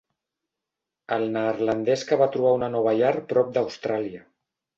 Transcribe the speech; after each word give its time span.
El 1.17 1.25
neerlandès 1.35 2.05
que 2.13 2.19
va 2.23 2.29
trobar 2.37 2.55
una 2.61 2.71
nova 2.77 2.95
llar 3.03 3.13
prop 3.35 3.53
d'Austràlia. 3.61 4.25